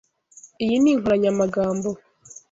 [0.63, 1.89] Iyi ni inkoranyamagambo.